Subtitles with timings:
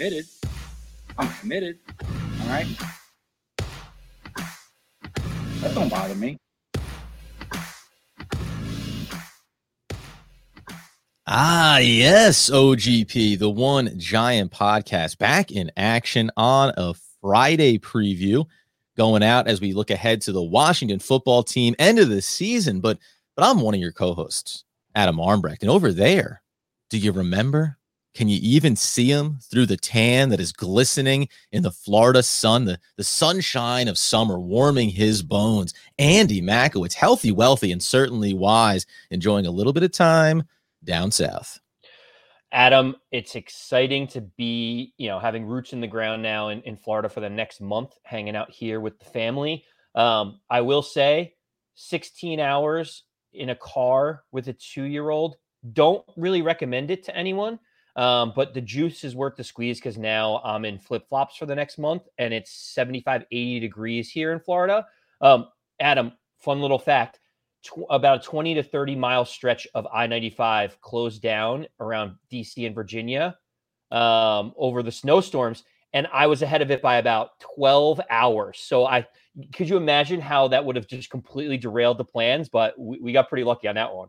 [0.00, 0.26] I'm committed.
[1.18, 1.78] I'm committed.
[2.40, 2.66] All right.
[5.60, 6.38] That don't bother me.
[11.26, 18.46] Ah, yes, OGP, the one giant podcast back in action on a Friday preview
[18.96, 22.80] going out as we look ahead to the Washington football team end of the season.
[22.80, 22.98] But
[23.36, 24.64] but I'm one of your co-hosts,
[24.94, 25.60] Adam Armbrecht.
[25.60, 26.40] And over there,
[26.88, 27.76] do you remember?
[28.14, 32.64] Can you even see him through the tan that is glistening in the Florida sun,
[32.64, 35.74] the, the sunshine of summer warming his bones?
[35.98, 40.42] Andy Makowitz, healthy, wealthy, and certainly wise, enjoying a little bit of time
[40.82, 41.60] down south.
[42.52, 46.76] Adam, it's exciting to be, you know, having roots in the ground now in, in
[46.76, 49.64] Florida for the next month, hanging out here with the family.
[49.94, 51.34] Um, I will say
[51.76, 55.36] 16 hours in a car with a two year old,
[55.72, 57.60] don't really recommend it to anyone.
[57.96, 61.46] Um, but the juice is worth the squeeze because now I'm in flip flops for
[61.46, 64.86] the next month and it's 75, 80 degrees here in Florida.
[65.20, 65.48] Um,
[65.80, 67.20] Adam, fun little fact
[67.64, 72.66] tw- about a 20 to 30 mile stretch of I 95 closed down around DC
[72.66, 73.36] and Virginia
[73.90, 75.64] um, over the snowstorms.
[75.92, 78.60] And I was ahead of it by about 12 hours.
[78.60, 79.06] So I
[79.52, 82.48] could you imagine how that would have just completely derailed the plans?
[82.48, 84.08] But we, we got pretty lucky on that one.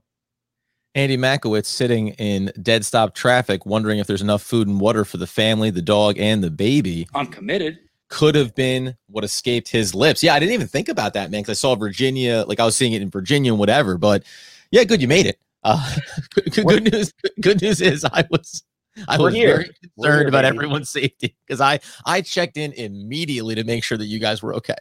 [0.93, 5.17] Andy Makowitz sitting in dead stop traffic, wondering if there's enough food and water for
[5.17, 7.07] the family, the dog, and the baby.
[7.15, 7.79] I'm committed.
[8.09, 10.21] Could have been what escaped his lips.
[10.21, 12.75] Yeah, I didn't even think about that, man, because I saw Virginia, like I was
[12.75, 13.97] seeing it in Virginia and whatever.
[13.97, 14.23] But
[14.71, 15.39] yeah, good, you made it.
[15.63, 15.95] Uh,
[16.33, 17.13] good, good news.
[17.39, 18.63] Good news is I was
[19.07, 19.55] I We're was here.
[19.55, 19.63] very
[19.95, 20.57] concerned here, about baby.
[20.57, 24.53] everyone's safety because I I checked in immediately to make sure that you guys were
[24.55, 24.75] okay.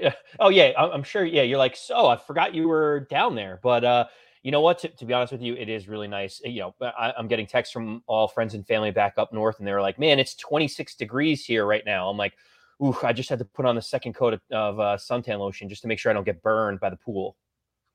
[0.00, 0.12] Yeah.
[0.38, 1.24] Oh yeah, I'm sure.
[1.24, 4.04] Yeah, you're like, so I forgot you were down there, but uh,
[4.42, 4.78] you know what?
[4.80, 6.40] To, to be honest with you, it is really nice.
[6.44, 9.66] You know, I, I'm getting texts from all friends and family back up north, and
[9.68, 12.34] they were like, "Man, it's 26 degrees here right now." I'm like,
[12.82, 15.68] "Ooh, I just had to put on the second coat of, of uh, suntan lotion
[15.68, 17.36] just to make sure I don't get burned by the pool."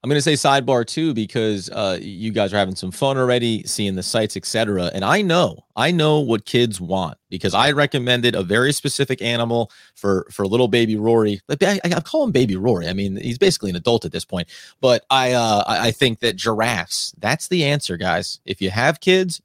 [0.03, 3.63] I'm going to say sidebar too because uh, you guys are having some fun already,
[3.63, 4.91] seeing the sights, etc.
[4.93, 9.71] And I know, I know what kids want because I recommended a very specific animal
[9.95, 11.41] for for little baby Rory.
[11.49, 12.87] I, I call him baby Rory.
[12.87, 14.47] I mean, he's basically an adult at this point.
[14.79, 17.15] But I uh, I think that giraffes.
[17.17, 18.39] That's the answer, guys.
[18.45, 19.41] If you have kids.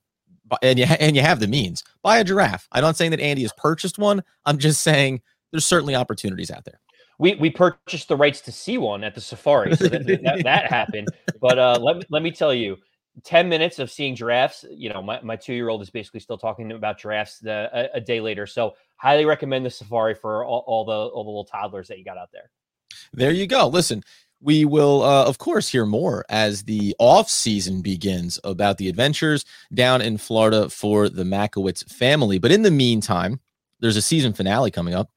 [0.62, 2.66] And you and you have the means, buy a giraffe.
[2.72, 4.24] I'm not saying that Andy has purchased one.
[4.44, 5.22] I'm just saying
[5.52, 6.79] there's certainly opportunities out there.
[7.20, 10.70] We we purchased the rights to see one at the safari, so that, that, that
[10.70, 11.08] happened.
[11.40, 12.78] But uh, let me let me tell you,
[13.22, 14.64] ten minutes of seeing giraffes.
[14.70, 17.98] You know, my, my two year old is basically still talking about giraffes the, a,
[17.98, 18.46] a day later.
[18.46, 22.04] So highly recommend the safari for all, all the all the little toddlers that you
[22.04, 22.50] got out there.
[23.12, 23.68] There you go.
[23.68, 24.02] Listen,
[24.40, 29.44] we will, uh, of course, hear more as the off season begins about the adventures
[29.74, 32.38] down in Florida for the Makowitz family.
[32.38, 33.40] But in the meantime,
[33.80, 35.10] there's a season finale coming up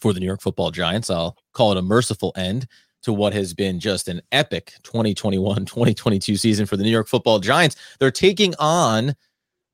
[0.00, 1.10] for the New York Football Giants.
[1.10, 2.66] I'll call it a merciful end
[3.02, 7.38] to what has been just an epic 2021 2022 season for the New York Football
[7.38, 7.76] Giants.
[7.98, 9.14] They're taking on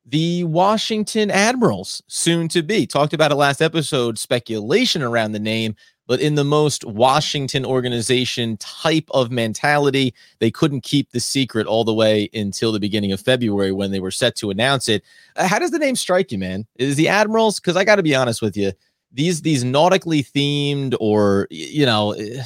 [0.06, 2.86] the Washington Admirals, soon to be.
[2.86, 5.74] Talked about it last episode, speculation around the name,
[6.06, 11.84] but in the most Washington organization type of mentality, they couldn't keep the secret all
[11.84, 15.02] the way until the beginning of February when they were set to announce it.
[15.36, 16.66] Uh, How does the name strike you, man?
[16.76, 17.58] Is the Admirals?
[17.58, 18.72] Because I got to be honest with you,
[19.14, 22.42] these these nautically themed or you know, eh,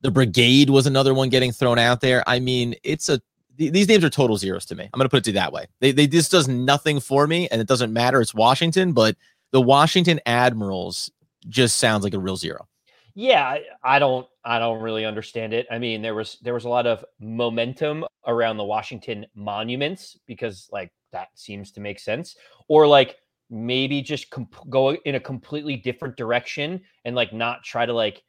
[0.00, 2.22] the Brigade was another one getting thrown out there.
[2.26, 3.20] I mean, it's a
[3.56, 4.84] these names are total zeros to me.
[4.84, 5.66] I'm going to put it to that way.
[5.80, 8.20] They, they this does nothing for me, and it doesn't matter.
[8.20, 9.16] It's Washington, but
[9.50, 11.10] the Washington Admirals
[11.48, 12.66] just sounds like a real zero.
[13.14, 15.66] Yeah, I don't I don't really understand it.
[15.70, 20.68] I mean, there was there was a lot of momentum around the Washington monuments because
[20.72, 22.36] like that seems to make sense
[22.68, 23.16] or like
[23.52, 28.22] maybe just comp- go in a completely different direction and like not try to like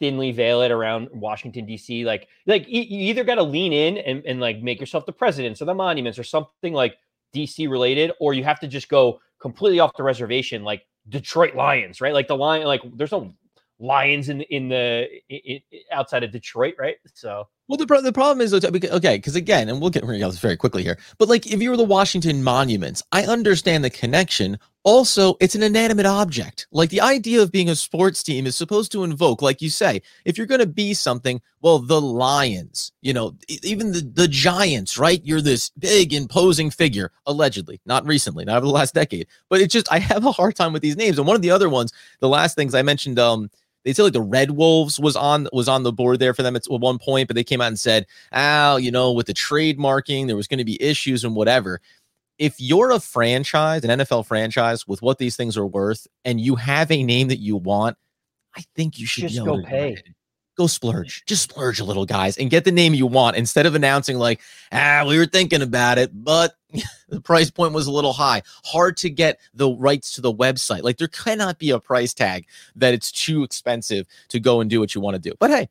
[0.00, 4.22] thinly veil it around Washington DC like like you either got to lean in and,
[4.26, 6.96] and like make yourself the presidents or the monuments or something like
[7.34, 12.00] DC related or you have to just go completely off the reservation like Detroit Lions,
[12.00, 12.12] right?
[12.12, 13.32] Like the lion like there's no
[13.78, 15.62] lions in in the i i
[15.92, 16.96] outside of Detroit, right?
[17.14, 20.30] So Well, the, pro- the problem is, okay, because- again, and we'll get rid of
[20.32, 23.90] this very quickly here, but like if you were the Washington monuments, I understand the
[23.90, 24.58] connection.
[24.84, 26.68] Also, it's an inanimate object.
[26.70, 30.00] Like the idea of being a sports team is supposed to invoke, like you say,
[30.24, 33.34] if you're going to be something, well, the Lions, you know,
[33.64, 35.20] even the, the Giants, right?
[35.24, 39.26] You're this big, imposing figure, allegedly, not recently, not over the last decade.
[39.48, 41.18] But it's just, I have a hard time with these names.
[41.18, 43.50] And one of the other ones, the last things I mentioned, um,
[43.86, 46.56] they said like the Red Wolves was on was on the board there for them
[46.56, 50.26] at one point, but they came out and said, "Oh, you know, with the trademarking,
[50.26, 51.80] there was going to be issues and whatever."
[52.38, 56.56] if you're a franchise, an NFL franchise with what these things are worth, and you
[56.56, 57.96] have a name that you want,
[58.56, 60.02] I think you should just go pay.
[60.56, 63.74] Go splurge, just splurge a little, guys, and get the name you want instead of
[63.74, 64.40] announcing like,
[64.72, 66.54] ah, we were thinking about it, but
[67.08, 68.42] the price point was a little high.
[68.64, 70.82] Hard to get the rights to the website.
[70.82, 74.80] Like there cannot be a price tag that it's too expensive to go and do
[74.80, 75.36] what you want to do.
[75.38, 75.68] But hey,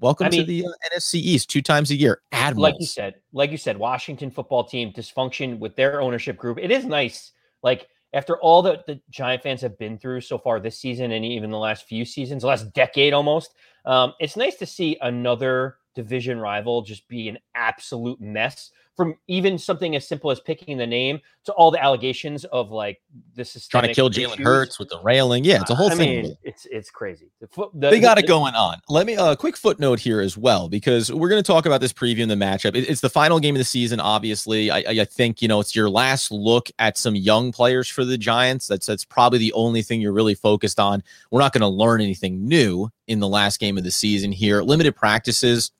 [0.00, 2.20] welcome I mean, to the uh, NFC East two times a year.
[2.32, 2.62] Admirals.
[2.62, 6.58] Like you said, like you said, Washington football team dysfunction with their ownership group.
[6.58, 10.60] It is nice, like after all that the Giant fans have been through so far
[10.60, 13.54] this season and even the last few seasons, last decade almost,
[13.84, 19.56] um, it's nice to see another division rival just be an absolute mess from even
[19.56, 23.00] something as simple as picking the name to all the allegations of like
[23.34, 25.42] this is trying to kill Jalen Hurts with the railing.
[25.42, 26.24] Yeah, it's a whole I thing.
[26.24, 27.30] Mean, it's it's crazy.
[27.40, 28.76] The foot, the, they got the, it going on.
[28.90, 31.80] Let me a uh, quick footnote here as well because we're going to talk about
[31.80, 32.74] this preview in the matchup.
[32.74, 34.00] It, it's the final game of the season.
[34.00, 38.04] Obviously, I, I think you know it's your last look at some young players for
[38.04, 38.66] the Giants.
[38.66, 41.02] That's that's probably the only thing you're really focused on.
[41.30, 44.60] We're not going to learn anything new in the last game of the season here.
[44.60, 45.70] Limited practices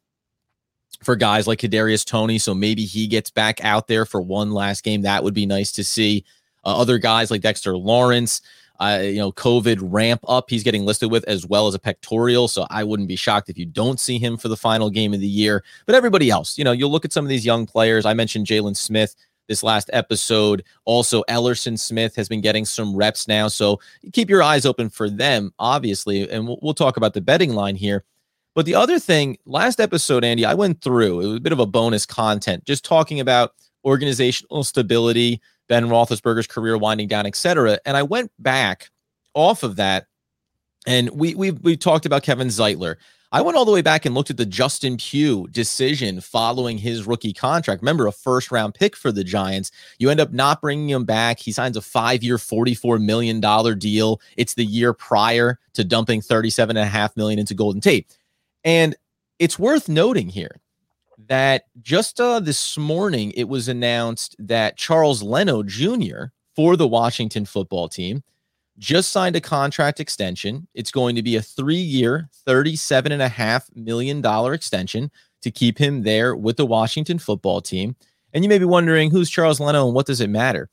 [1.02, 2.38] for guys like Kadarius Toney.
[2.38, 5.02] So maybe he gets back out there for one last game.
[5.02, 6.24] That would be nice to see.
[6.64, 8.42] Uh, other guys like Dexter Lawrence,
[8.80, 10.50] uh, you know, COVID ramp up.
[10.50, 12.48] He's getting listed with as well as a pectoral.
[12.48, 15.20] So I wouldn't be shocked if you don't see him for the final game of
[15.20, 15.64] the year.
[15.86, 18.04] But everybody else, you know, you'll look at some of these young players.
[18.04, 19.16] I mentioned Jalen Smith
[19.48, 20.64] this last episode.
[20.84, 23.48] Also, Elerson Smith has been getting some reps now.
[23.48, 23.80] So
[24.12, 26.30] keep your eyes open for them, obviously.
[26.30, 28.04] And we'll, we'll talk about the betting line here.
[28.54, 31.60] But the other thing, last episode, Andy, I went through, it was a bit of
[31.60, 33.54] a bonus content, just talking about
[33.84, 37.78] organizational stability, Ben Roethlisberger's career winding down, etc.
[37.86, 38.90] And I went back
[39.34, 40.06] off of that,
[40.86, 42.96] and we we we talked about Kevin Zeitler.
[43.32, 47.06] I went all the way back and looked at the Justin Pugh decision following his
[47.06, 47.80] rookie contract.
[47.80, 49.70] Remember, a first round pick for the Giants.
[50.00, 51.38] You end up not bringing him back.
[51.38, 53.40] He signs a five year, $44 million
[53.78, 54.20] deal.
[54.36, 58.18] It's the year prior to dumping 37.5 million into Golden Tate.
[58.64, 58.96] And
[59.38, 60.56] it's worth noting here
[61.28, 66.26] that just uh, this morning it was announced that Charles Leno Jr.
[66.56, 68.22] for the Washington football team
[68.78, 70.66] just signed a contract extension.
[70.74, 74.24] It's going to be a three year, $37.5 million
[74.54, 75.10] extension
[75.42, 77.94] to keep him there with the Washington football team.
[78.32, 80.68] And you may be wondering who's Charles Leno and what does it matter?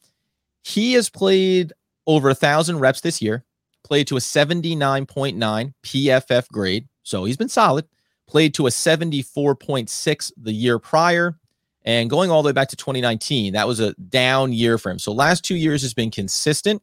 [0.64, 1.74] He has played
[2.06, 3.44] over a thousand reps this year,
[3.84, 7.86] played to a 79.9 PFF grade, so he's been solid.
[8.28, 11.40] Played to a 74.6 the year prior.
[11.86, 15.00] And going all the way back to 2019, that was a down year for him.
[15.00, 16.82] So last two years has been consistent.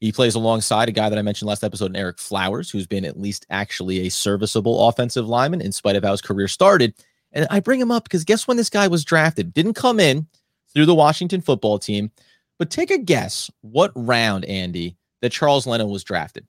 [0.00, 3.20] He plays alongside a guy that I mentioned last episode, Ereck Flowers, who's been at
[3.20, 6.92] least actually a serviceable offensive lineman in spite of how his career started.
[7.30, 9.54] And I bring him up because guess when this guy was drafted?
[9.54, 10.26] Didn't come in
[10.74, 12.10] through the Washington football team,
[12.58, 16.46] but take a guess what round, Andy, that Charles Leno was drafted.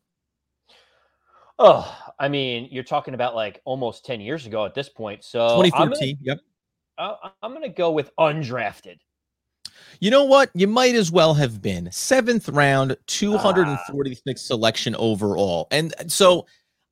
[1.60, 5.24] Oh, I mean, you're talking about like almost 10 years ago at this point.
[5.24, 6.18] So 2014.
[6.22, 6.40] yep.
[6.98, 8.98] I'm going to go with undrafted.
[10.00, 10.50] You know what?
[10.54, 14.44] You might as well have been seventh round, 246 ah.
[14.44, 15.68] selection overall.
[15.72, 16.46] And so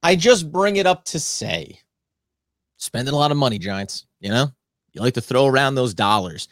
[0.03, 1.79] I just bring it up to say,
[2.77, 4.05] spending a lot of money, Giants.
[4.19, 4.47] You know,
[4.93, 6.47] you like to throw around those dollars.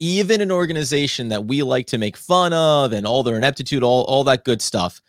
[0.00, 4.04] Even an organization that we like to make fun of and all their ineptitude, all,
[4.04, 5.02] all that good stuff.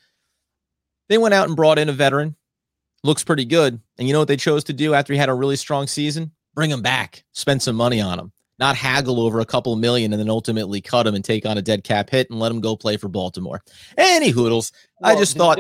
[1.10, 2.36] They went out and brought in a veteran
[3.04, 3.80] looks pretty good.
[3.98, 6.32] And you know what they chose to do after he had a really strong season?
[6.56, 10.20] Bring him back, spend some money on him, not haggle over a couple million and
[10.20, 12.76] then ultimately cut him and take on a dead cap hit and let him go
[12.76, 13.62] play for Baltimore.
[13.98, 14.72] Any hoodles.
[15.00, 15.60] Well, I just the, thought.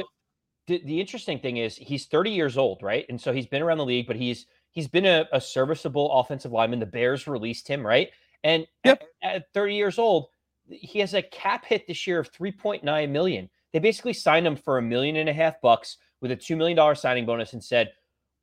[0.67, 3.05] The, the, interesting thing is he's 30 years old, right?
[3.09, 6.51] And so he's been around the league, but he's he's been a, a serviceable offensive
[6.51, 6.79] lineman.
[6.79, 8.09] The Bears released him, right?
[8.43, 9.03] And yep.
[9.23, 10.27] at, at 30 years old,
[10.69, 13.49] he has a cap hit this year of 3.9 million.
[13.73, 16.95] They basically signed him for a million and a half bucks with a $2 million
[16.95, 17.91] signing bonus and said,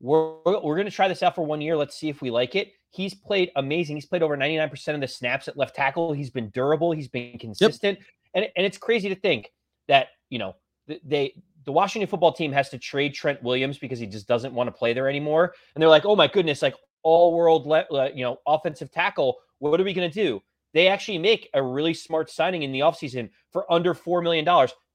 [0.01, 1.77] we're, we're going to try this out for one year.
[1.77, 2.73] Let's see if we like it.
[2.91, 3.97] He's played amazing.
[3.97, 6.13] He's played over 99% of the snaps at left tackle.
[6.13, 6.93] He's been durable.
[6.93, 7.99] He's been consistent.
[7.99, 8.07] Yep.
[8.35, 9.51] And, and it's crazy to think
[9.89, 10.57] that, you know,
[11.05, 14.69] they, the Washington football team has to trade Trent Williams because he just doesn't want
[14.69, 15.55] to play there anymore.
[15.75, 19.37] And they're like, oh my goodness, like all world, le- you know, offensive tackle.
[19.59, 20.43] What are we going to do?
[20.75, 24.45] They actually make a really smart signing in the offseason for under $4 million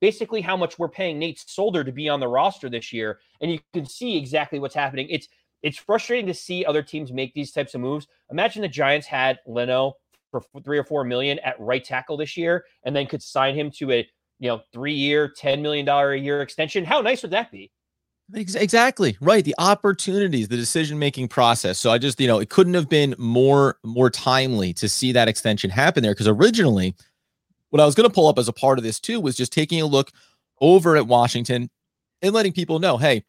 [0.01, 3.19] basically how much we're paying Nate Solder to be on the roster this year.
[3.39, 5.07] And you can see exactly what's happening.
[5.09, 5.29] It's
[5.61, 8.07] it's frustrating to see other teams make these types of moves.
[8.31, 9.93] Imagine the Giants had Leno
[10.31, 13.69] for three or four million at right tackle this year, and then could sign him
[13.71, 14.09] to a
[14.39, 16.83] you know three year, ten million dollar a year extension.
[16.83, 17.71] How nice would that be?
[18.33, 19.43] Exactly right.
[19.43, 21.79] The opportunities, the decision making process.
[21.79, 25.27] So I just, you know, it couldn't have been more more timely to see that
[25.27, 26.95] extension happen there because originally
[27.71, 29.53] what I was going to pull up as a part of this too was just
[29.53, 30.11] taking a look
[30.61, 31.69] over at Washington
[32.21, 33.23] and letting people know, hey,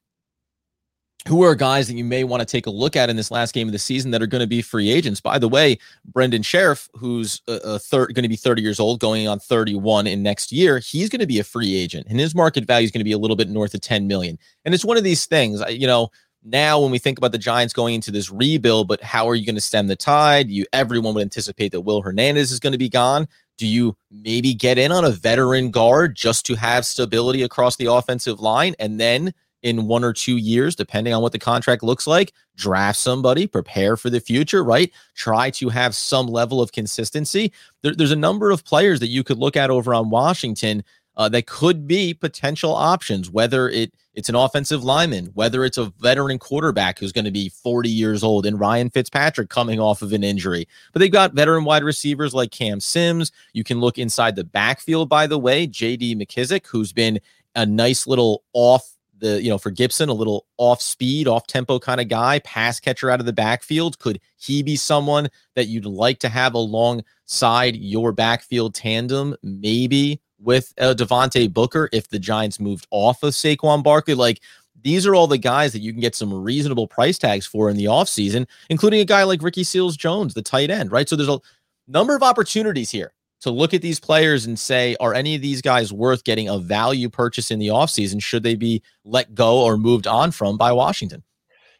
[1.28, 3.54] who are guys that you may want to take a look at in this last
[3.54, 5.20] game of the season that are going to be free agents?
[5.20, 9.00] By the way, Brandon Scherff, who's a, a third going to be 30 years old,
[9.00, 12.34] going on 31 in next year, he's going to be a free agent, and his
[12.34, 14.38] market value is going to be a little bit north of 10 million.
[14.64, 16.10] And it's one of these things, you know.
[16.44, 19.46] Now, when we think about the Giants going into this rebuild, but how are you
[19.46, 20.50] going to stem the tide?
[20.50, 23.28] You everyone would anticipate that Will Hernandez is going to be gone.
[23.58, 27.86] Do you maybe get in on a veteran guard just to have stability across the
[27.86, 32.06] offensive line and then in one or two years, depending on what the contract looks
[32.06, 34.90] like, draft somebody, prepare for the future, right?
[35.14, 37.52] Try to have some level of consistency.
[37.82, 40.82] There, there's a number of players that you could look at over on Washington
[41.16, 45.86] uh, that could be potential options, whether it it's an offensive lineman, whether it's a
[45.98, 50.12] veteran quarterback who's going to be 40 years old, and Ryan Fitzpatrick coming off of
[50.12, 50.68] an injury.
[50.92, 53.32] But they've got veteran wide receivers like Cam Sims.
[53.54, 56.16] You can look inside the backfield, by the way, J.D.
[56.16, 57.20] McKissic, who's been
[57.54, 58.86] a nice little off
[59.22, 62.78] the you know for Gibson a little off speed, off tempo kind of guy, pass
[62.78, 63.98] catcher out of the backfield.
[63.98, 69.34] Could he be someone that you'd like to have alongside your backfield tandem?
[69.42, 74.14] Maybe with uh, Devontae Booker if the Giants moved off of Saquon Barkley.
[74.14, 74.40] Like
[74.82, 77.76] these are all the guys that you can get some reasonable price tags for in
[77.76, 81.08] the offseason, including a guy like Ricky Seals Jones, the tight end, right?
[81.08, 81.40] So there's a
[81.86, 85.60] number of opportunities here to look at these players and say, are any of these
[85.60, 88.22] guys worth getting a value purchase in the offseason?
[88.22, 91.22] Should they be let go or moved on from by Washington?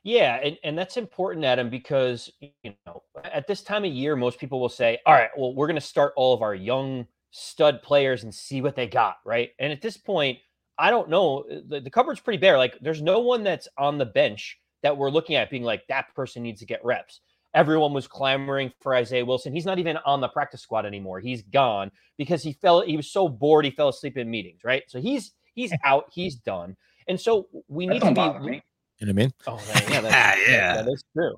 [0.02, 4.40] Yeah, and, and that's important, Adam, because you know at this time of year, most
[4.40, 7.82] people will say, "All right, well, we're going to start all of our young stud
[7.82, 10.40] players and see what they got." Right, and at this point,
[10.76, 11.44] I don't know.
[11.68, 12.58] The, the cupboard's pretty bare.
[12.58, 16.12] Like, there's no one that's on the bench that we're looking at being like that
[16.16, 17.20] person needs to get reps
[17.54, 19.52] everyone was clamoring for Isaiah Wilson.
[19.52, 21.20] He's not even on the practice squad anymore.
[21.20, 24.82] He's gone because he fell he was so bored he fell asleep in meetings, right?
[24.88, 26.76] So he's he's out, he's done.
[27.08, 28.60] And so we need to be You know
[29.00, 29.32] what I mean?
[29.46, 31.36] Oh yeah, that's, yeah, that is true.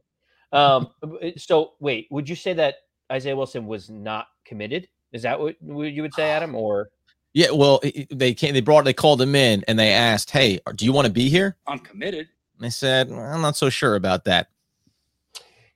[0.53, 0.89] Um,
[1.37, 2.77] so wait, would you say that
[3.11, 4.89] Isaiah Wilson was not committed?
[5.13, 6.55] Is that what you would say, Adam?
[6.55, 6.91] Or
[7.33, 10.85] yeah, well, they came, they brought, they called him in and they asked, "Hey, do
[10.85, 12.29] you want to be here?" I'm committed.
[12.57, 14.51] And they said, "I'm not so sure about that."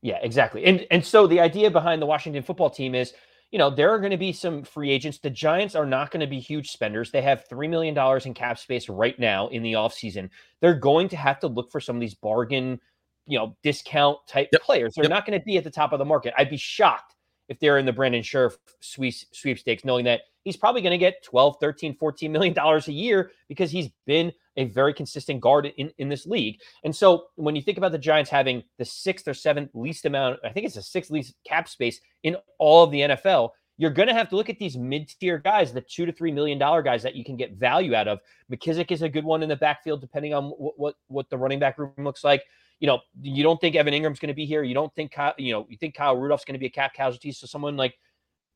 [0.03, 0.65] Yeah, exactly.
[0.65, 3.13] And and so the idea behind the Washington football team is,
[3.51, 5.19] you know, there are going to be some free agents.
[5.19, 7.11] The Giants are not going to be huge spenders.
[7.11, 10.29] They have $3 million in cap space right now in the offseason.
[10.61, 12.79] They're going to have to look for some of these bargain,
[13.27, 14.63] you know, discount type yep.
[14.63, 14.95] players.
[14.95, 15.11] They're yep.
[15.11, 16.35] not going to be at the top of the market.
[16.37, 17.15] I'd be shocked
[17.49, 21.57] if they're in the Brandon Scherff sweepstakes, knowing that he's probably going to get 12,
[21.61, 26.09] 13, 14 million dollars a year because he's been a very consistent guard in, in
[26.09, 26.61] this league.
[26.85, 30.41] And so when you think about the Giants having the sixth or seventh least amount,
[30.45, 34.09] I think it's the sixth least cap space in all of the NFL, you're going
[34.09, 37.03] to have to look at these mid-tier guys, the two to three million dollar guys
[37.05, 38.19] that you can get value out of.
[38.53, 41.61] McKissic is a good one in the backfield, depending on what what, what the running
[41.61, 42.43] back room looks like.
[42.81, 44.65] You know, you don't think Evan Engram's going to be here.
[44.65, 46.93] You don't think Kyle, you know, you think Kyle Rudolph's going to be a cap
[46.93, 47.31] casualty.
[47.33, 47.97] So someone like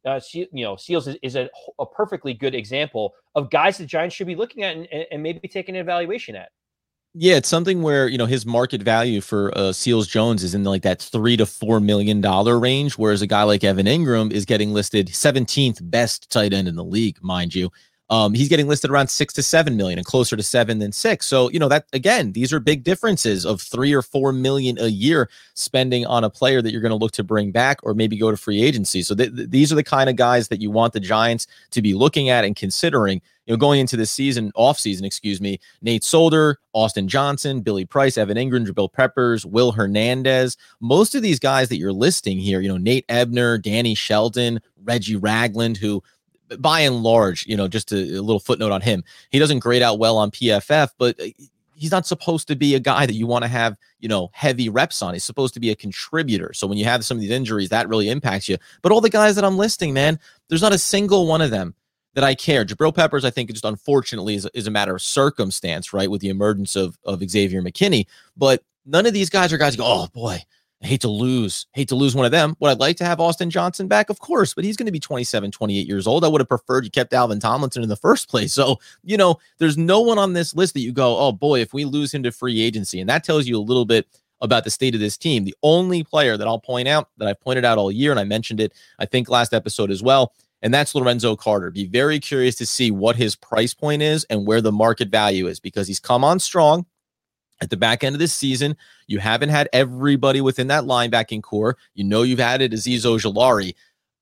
[0.04, 4.14] uh, you know, Seals is, is a, a, perfectly good example of guys the Giants
[4.14, 6.50] should be looking at and, and, maybe taking an evaluation at.
[7.14, 10.64] Yeah, it's something where you know his market value for uh, Seals Jones is in
[10.64, 14.46] like that three to four million dollar range, whereas a guy like Evan Engram is
[14.46, 17.70] getting listed 17th best tight end in the league, mind you.
[18.12, 21.26] Um, he's getting listed around six to seven million and closer to seven than six.
[21.26, 24.88] So, you know, that again, these are big differences of three or four million a
[24.88, 28.18] year spending on a player that you're going to look to bring back or maybe
[28.18, 29.00] go to free agency.
[29.00, 31.80] So, th- th- these are the kind of guys that you want the Giants to
[31.80, 33.22] be looking at and considering.
[33.46, 37.84] You know, going into this season, off season, excuse me, Nate Solder, Austin Johnson, Billy
[37.84, 40.56] Price, Evan Engram, Jabril Peppers, Will Hernandez.
[40.78, 45.16] Most of these guys that you're listing here, you know, Nate Ebner, Danny Shelton, Reggie
[45.16, 46.04] Ragland, who
[46.58, 49.04] by and large, you know, just a, a, little footnote on him.
[49.30, 51.26] He doesn't grade out well on PFF, but uh,
[51.74, 54.68] he's not supposed to be a guy that you want to have, you know, heavy
[54.68, 55.14] reps on.
[55.14, 56.52] He's supposed to be a contributor.
[56.54, 58.56] So when you have some of these injuries, that really impacts you.
[58.82, 60.18] But all the guys that I'm listing, man,
[60.48, 61.74] there's not a single one of them
[62.14, 62.64] that I care.
[62.64, 66.28] Jabril Peppers, I think, just unfortunately is, is a matter of circumstance, right, with the
[66.28, 68.06] emergence of of Xavier McKinney.
[68.36, 70.40] But none of these guys are guys go, oh boy,
[70.82, 72.56] I hate to lose, hate to lose one of them.
[72.58, 74.10] Would I like to have Austin Johnson back?
[74.10, 76.24] Of course, but he's going to be 27, 28 years old.
[76.24, 78.52] I would have preferred you kept Dalvin Tomlinson in the first place.
[78.52, 81.72] So, you know, there's no one on this list that you go, oh boy, if
[81.72, 83.00] we lose him to free agency.
[83.00, 84.06] And that tells you a little bit
[84.40, 85.44] about the state of this team.
[85.44, 88.24] The only player that I'll point out that I've pointed out all year, and I
[88.24, 91.70] mentioned it, I think, last episode as well, and that's Lorenzo Carter.
[91.70, 95.46] Be very curious to see what his price point is and where the market value
[95.46, 96.86] is because he's come on strong
[97.62, 98.76] at the back end of this season.
[99.06, 101.76] You haven't had everybody within that linebacking core.
[101.94, 103.74] You know you've added Azeez Ojulari.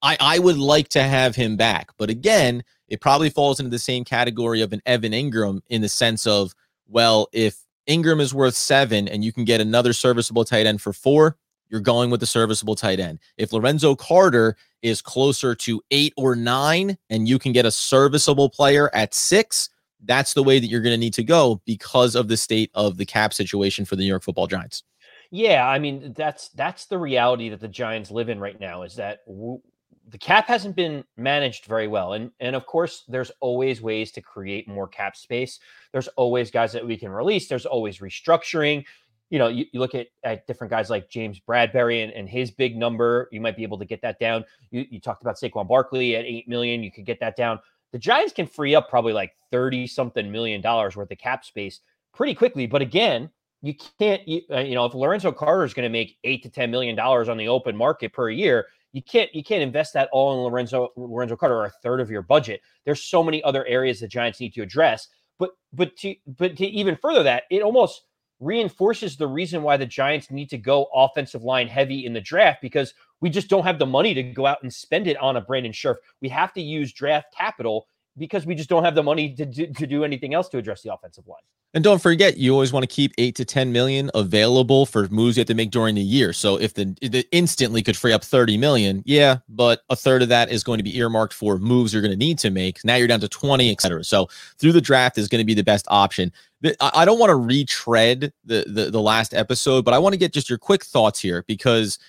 [0.03, 1.91] I, I would like to have him back.
[1.99, 5.89] But again, it probably falls into the same category of an Evan Engram in the
[5.89, 6.55] sense of,
[6.87, 7.57] well, if
[7.89, 11.37] Engram is worth seven and you can get another serviceable tight end for four,
[11.71, 13.21] you're going with the serviceable tight end.
[13.39, 18.51] If Lorenzo Carter is closer to eight or nine and you can get a serviceable
[18.51, 19.71] player at six,
[20.05, 22.97] that's the way that you're going to need to go because of the state of
[22.97, 24.83] the cap situation for the New York football giants.
[25.31, 28.97] Yeah, I mean that's that's the reality that the Giants live in right now is
[28.97, 29.61] that w-
[30.09, 32.15] the cap hasn't been managed very well.
[32.15, 35.61] And and of course, there's always ways to create more cap space.
[35.93, 37.47] There's always guys that we can release.
[37.47, 38.85] There's always restructuring.
[39.31, 42.51] You know, you, you look at, at different guys like James Bradberry and, and his
[42.51, 43.29] big number.
[43.31, 44.45] You might be able to get that down.
[44.73, 46.83] You, you talked about Saquon Barkley at eight million.
[46.83, 47.61] You could get that down.
[47.93, 51.81] The Giants can free up probably like 30 something million dollars worth of cap space
[52.15, 52.67] pretty quickly.
[52.67, 53.31] But again,
[53.63, 56.51] you can't, you, uh, you know, if Lorenzo Carter is going to make eight to
[56.51, 60.09] 10 million dollars on the open market per year, you can't you can't invest that
[60.13, 62.61] all in Lorenzo Lorenzo Carter or a third of your budget.
[62.85, 65.09] There's so many other areas the Giants need to address.
[65.39, 68.03] But but to but to even further that, it almost
[68.41, 72.63] reinforces the reason why the Giants need to go offensive line heavy in the draft
[72.63, 75.41] because we just don't have the money to go out and spend it on a
[75.41, 75.97] Brandon Scherff.
[76.23, 77.87] We have to use draft capital
[78.17, 80.83] because we just don't have the money to do, to do anything else to address
[80.83, 81.41] the offensive line.
[81.73, 85.37] And don't forget, you always want to keep eight to 10 million available for moves
[85.37, 86.33] you have to make during the year.
[86.33, 90.29] So if the, the instantly could free up 30 million, yeah, but a third of
[90.31, 92.85] that is going to be earmarked for moves you're going to need to make.
[92.85, 94.03] Now you're down to 20, etc.
[94.03, 96.33] So through the draft is going to be the best option.
[96.81, 100.33] I don't want to retread the, the, the last episode, but I want to get
[100.33, 102.01] just your quick thoughts here because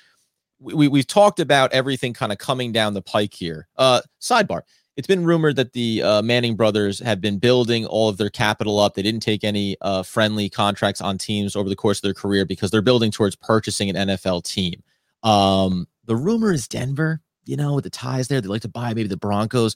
[0.59, 3.67] we, we've talked about everything kind of coming down the pike here.
[3.77, 4.63] Uh, sidebar
[4.97, 8.79] it's been rumored that the uh, Manning brothers have been building all of their capital
[8.79, 8.93] up.
[8.93, 12.45] They didn't take any uh, friendly contracts on teams over the course of their career
[12.45, 14.83] because they're building towards purchasing an NFL team.
[15.23, 18.93] Um, the rumor is Denver, you know, with the ties there, they like to buy
[18.93, 19.75] maybe the Broncos,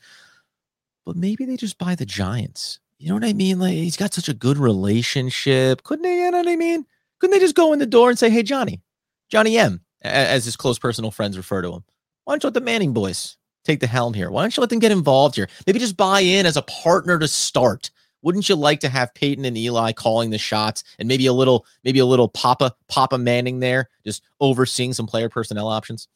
[1.05, 2.79] but maybe they just buy the Giants.
[2.97, 3.59] You know what I mean?
[3.59, 5.83] Like he's got such a good relationship.
[5.83, 6.23] Couldn't they?
[6.23, 6.85] You know what I mean?
[7.19, 8.81] Couldn't they just go in the door and say, "Hey, Johnny,
[9.29, 11.83] Johnny M," as his close personal friends refer to him?
[12.23, 14.31] Why don't you let the Manning boys take the helm here?
[14.31, 15.49] Why don't you let them get involved here?
[15.67, 17.91] Maybe just buy in as a partner to start.
[18.21, 21.65] Wouldn't you like to have Peyton and Eli calling the shots and maybe a little,
[21.83, 26.07] maybe a little Papa Papa Manning there, just overseeing some player personnel options?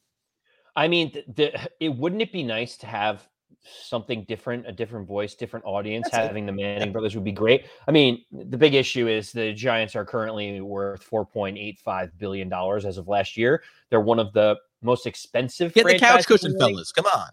[0.74, 3.28] I mean, the, the, it wouldn't it be nice to have
[3.62, 6.08] something different, a different voice, different audience.
[6.10, 6.46] That's having it.
[6.46, 7.66] the Manning brothers would be great.
[7.86, 12.16] I mean, the big issue is the Giants are currently worth four point eight five
[12.18, 13.62] billion dollars as of last year.
[13.88, 15.72] They're one of the most expensive.
[15.72, 16.92] Get the couch cushion, fellas.
[16.92, 17.28] Come on.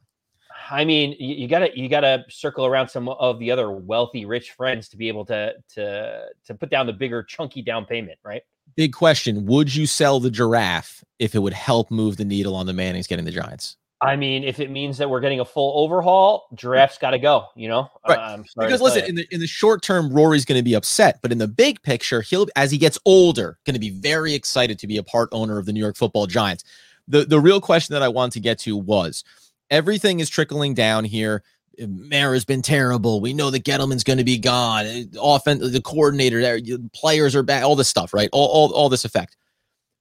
[0.69, 4.51] I mean, you, you, gotta you gotta circle around some of the other wealthy, rich
[4.51, 8.41] friends to be able to to to put down the bigger, chunky down payment, right?
[8.75, 12.65] Big question: Would you sell the giraffe if it would help move the needle on
[12.65, 13.77] the Mannings getting the Giants?
[13.99, 17.45] I mean, if it means that we're getting a full overhaul, giraffe's got to go.
[17.55, 18.17] You know, right?
[18.17, 21.31] Um, because listen, in the in the short term, Rory's going to be upset, but
[21.31, 24.87] in the big picture, he'll as he gets older, going to be very excited to
[24.87, 26.63] be a part owner of the New York Football Giants.
[27.07, 29.23] The the real question that I wanted to get to was
[29.69, 31.43] everything is trickling down here.
[31.79, 33.21] Mara's been terrible.
[33.21, 34.85] We know that Gettleman's going to be gone.
[35.19, 36.59] Often the coordinator, there
[36.93, 37.63] players are back.
[37.63, 38.29] All this stuff, right?
[38.31, 39.37] All, all all this effect.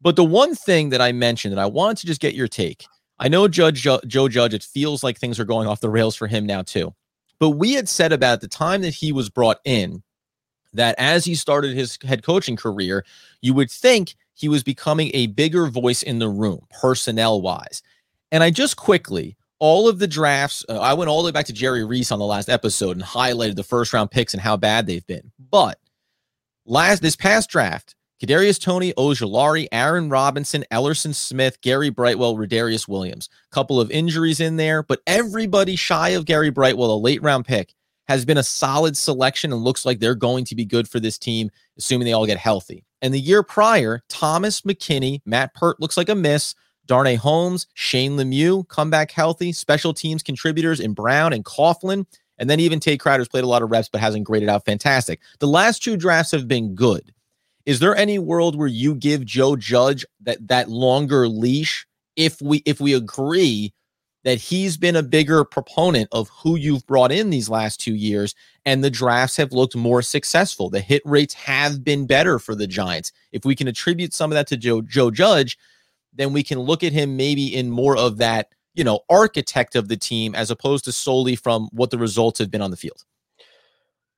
[0.00, 2.86] But the one thing that I mentioned that I wanted to just get your take.
[3.18, 4.54] I know Judge Joe Judge.
[4.54, 6.94] It feels like things are going off the rails for him now too.
[7.38, 10.02] But we had said about the time that he was brought in
[10.72, 13.04] that as he started his head coaching career,
[13.40, 17.82] you would think he was becoming a bigger voice in the room, personnel wise.
[18.30, 21.46] And I just quickly all of the drafts, uh, I went all the way back
[21.46, 24.56] to Jerry Reese on the last episode and highlighted the first round picks and how
[24.56, 25.32] bad they've been.
[25.50, 25.78] But
[26.66, 33.28] last this past draft, Kadarius Toney, Ojulari, Aaron Robinson, Elerson Smith, Gary Brightwell, Rodarius Williams.
[33.50, 37.74] Couple of injuries in there, but everybody shy of Gary Brightwell, a late round pick,
[38.08, 41.18] has been a solid selection and looks like they're going to be good for this
[41.18, 42.85] team, assuming they all get healthy.
[43.02, 46.54] And the year prior, Thomas McKinney, Matt Peart looks like a miss.
[46.86, 52.06] Darnay Holmes, Shane Lemieux come back healthy, special teams contributors in Brown and Coughlin.
[52.38, 55.20] And then even Tae Crowder's played a lot of reps, but hasn't graded out fantastic.
[55.40, 57.12] The last two drafts have been good.
[57.64, 62.62] Is there any world where you give Joe Judge that that longer leash if we
[62.64, 63.72] if we agree
[64.26, 68.34] that he's been a bigger proponent of who you've brought in these last two years
[68.64, 70.68] and the drafts have looked more successful.
[70.68, 73.12] The hit rates have been better for the Giants.
[73.30, 75.56] If we can attribute some of that to Joe Joe Judge,
[76.12, 79.86] then we can look at him maybe in more of that, you know, architect of
[79.86, 83.04] the team as opposed to solely from what the results have been on the field.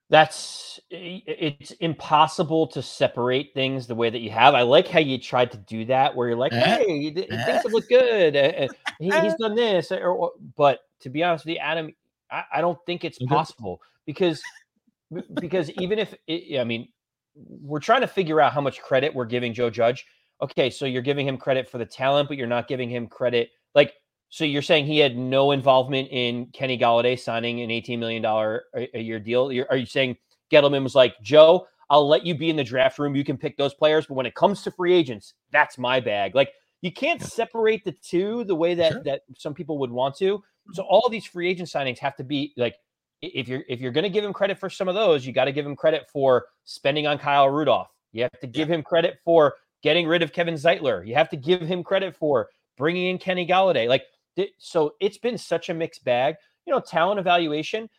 [0.09, 4.55] That's it's impossible to separate things the way that you have.
[4.55, 6.59] I like how you tried to do that, where you're like, Eh?
[6.77, 7.45] "Hey, th- Eh?
[7.45, 8.35] things have looked good.
[8.35, 8.67] uh,
[8.99, 11.93] he, he's done this," or, or- but to be honest with you, Adam,
[12.31, 14.41] I, I don't think it's possible because
[15.39, 16.87] because even if it, I mean,
[17.35, 20.07] we're trying to figure out how much credit we're giving Joe Judge.
[20.41, 23.49] Okay, so you're giving him credit for the talent, but you're not giving him credit
[23.75, 23.93] like.
[24.29, 28.65] So you're saying he had no involvement in Kenny Golladay signing an 18 million dollar
[28.93, 29.51] a year deal?
[29.51, 30.17] You're, are you saying
[30.51, 33.15] Gettleman was like, Joe, I'll let you be in the draft room.
[33.15, 36.35] You can pick those players, but when it comes to free agents, that's my bag.
[36.35, 39.03] Like you can't separate the two the way that Sure.
[39.03, 40.37] that some people would want to.
[40.67, 40.73] Hmm.
[40.73, 42.75] So all these free agent signings have to be like
[43.21, 45.45] if you're if you're going to give him credit for some of those, you got
[45.45, 47.89] to give him credit for spending on Kyle Rudolph.
[48.11, 51.05] You have to give him credit for getting rid of Kevin Zeitler.
[51.05, 53.87] You have to give him credit for bringing in Kenny Golladay.
[53.87, 54.03] Like
[54.57, 56.35] so, it's been such a mixed bag.
[56.65, 57.89] You know, talent evaluation.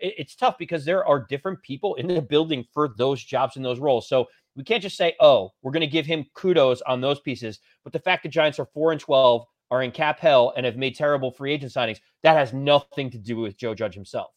[0.00, 3.78] It's tough because there are different people in the building for those jobs and those
[3.80, 4.08] roles.
[4.08, 7.60] So we can't just say, "Oh, we're going to give him kudos on those pieces."
[7.82, 10.76] But the fact the Giants are four and twelve, are in cap hell, and have
[10.76, 14.30] made terrible free agent signings, that has nothing to do with Joe Judge himself.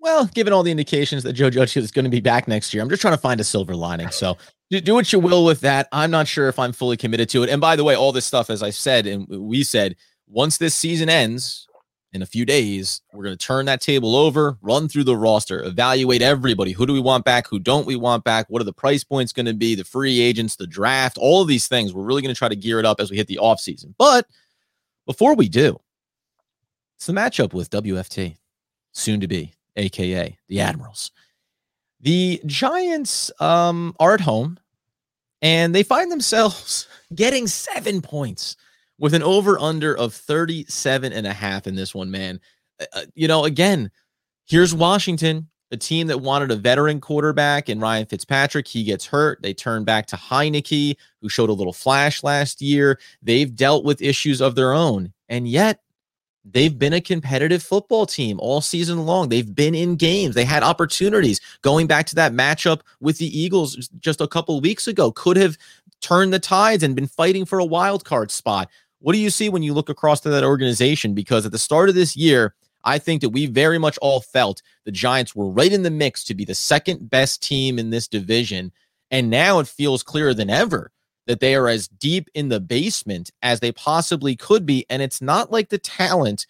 [0.00, 2.82] Well, given all the indications that Joe Judge is going to be back next year,
[2.82, 4.10] I'm just trying to find a silver lining.
[4.10, 4.38] So
[4.70, 5.88] do, do what you will with that.
[5.92, 7.50] I'm not sure if I'm fully committed to it.
[7.50, 10.74] And by the way, all this stuff, as I said, and we said, once this
[10.74, 11.66] season ends
[12.12, 15.62] in a few days, we're going to turn that table over, run through the roster,
[15.62, 16.72] evaluate everybody.
[16.72, 17.46] Who do we want back?
[17.48, 18.46] Who don't we want back?
[18.48, 19.74] What are the price points going to be?
[19.74, 21.92] The free agents, the draft, all of these things.
[21.92, 23.94] We're really going to try to gear it up as we hit the offseason.
[23.98, 24.26] But
[25.04, 25.78] before we do,
[26.96, 28.36] it's the matchup with WFT,
[28.92, 31.10] soon to be, aka the Admirals.
[32.00, 34.58] The Giants um, are at home
[35.42, 38.56] and they find themselves getting seven points
[38.98, 42.40] with an over under of 37 and a half in this one, man.
[42.80, 43.90] Uh, uh, you know, again,
[44.46, 48.68] here's Washington, a team that wanted a veteran quarterback and Ryan Fitzpatrick.
[48.68, 49.40] He gets hurt.
[49.42, 52.98] They turn back to Heinicke, who showed a little flash last year.
[53.22, 55.12] They've dealt with issues of their own.
[55.28, 55.80] And yet,
[56.44, 59.28] they've been a competitive football team all season long.
[59.28, 60.34] They've been in games.
[60.34, 64.86] They had opportunities going back to that matchup with the Eagles just a couple weeks
[64.86, 65.56] ago, could have
[66.00, 68.68] turned the tides and been fighting for a wild card spot.
[69.00, 71.14] What do you see when you look across to that organization?
[71.14, 74.62] Because at the start of this year, I think that we very much all felt
[74.84, 78.08] the Giants were right in the mix to be the second best team in this
[78.08, 78.72] division.
[79.10, 80.92] And now it feels clearer than ever
[81.30, 84.84] that they are as deep in the basement as they possibly could be.
[84.90, 86.44] And it's not like the talent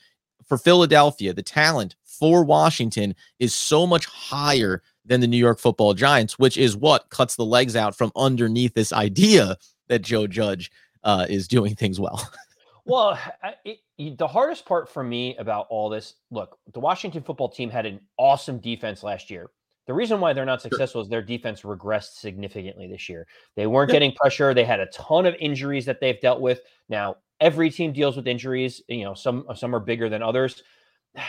[0.48, 5.92] for Philadelphia, the talent for Washington is so much higher than the New York football
[5.92, 10.70] Giants, which is what cuts the legs out from underneath this idea that Joe Judge
[11.04, 12.26] uh, is doing things well.
[12.86, 13.16] Well,
[13.64, 17.86] it, the hardest part for me about all this look, the Washington football team had
[17.86, 19.50] an awesome defense last year.
[19.90, 23.26] The reason why they're not successful is their defense regressed significantly this year.
[23.56, 23.94] They weren't Yeah.
[23.94, 24.54] getting pressure.
[24.54, 26.60] They had a ton of injuries that they've dealt with.
[26.88, 28.80] Now, every team deals with injuries.
[28.86, 30.62] You know, some uh, some are bigger than others.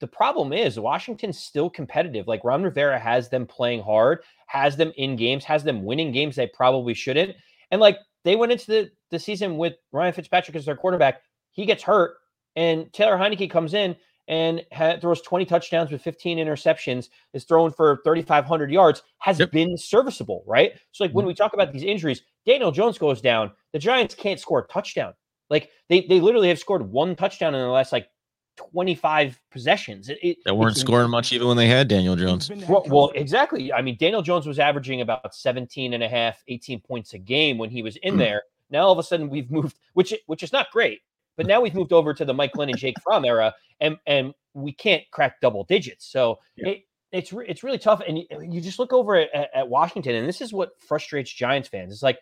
[0.00, 2.28] The problem is Washington's still competitive.
[2.28, 6.36] Like Ron Rivera has them playing hard, has them in games, has them winning games
[6.36, 7.34] they probably shouldn't.
[7.70, 11.22] And like they went into the, the season with Ryan Fitzpatrick as their quarterback.
[11.52, 12.18] He gets hurt,
[12.54, 13.96] and Taylor Heinicke comes in
[14.28, 19.50] and ha- throws 20 touchdowns with 15 interceptions, is thrown for 3,500 yards, has Yep.
[19.50, 20.72] been serviceable, right?
[20.92, 21.28] So, like when mm-hmm.
[21.28, 23.50] we talk about these injuries, Daniel Jones goes down.
[23.72, 25.14] The Giants can't score a touchdown.
[25.50, 28.08] Like they they literally have scored one touchdown in the last like
[28.56, 30.08] 25 possessions.
[30.08, 32.50] It, it- They weren't scoring much even when they had Daniel Jones.
[32.68, 33.72] well, well, exactly.
[33.72, 37.56] I mean, Daniel Jones was averaging about 17 and a half, 18 points a game
[37.56, 38.18] when he was in hmm.
[38.18, 38.42] there.
[38.70, 41.00] Now all of a sudden we've moved, which which is not great,
[41.38, 44.34] but now we've moved over to the Mike Glenn and Jake Fromm era, and and
[44.52, 46.10] we can't crack double digits.
[46.10, 46.70] So Yeah.
[46.70, 48.02] it, it's re- it's really tough.
[48.06, 51.68] And you, you just look over at, at, Washington, and this is what frustrates Giants
[51.68, 51.92] fans.
[51.92, 52.18] It's like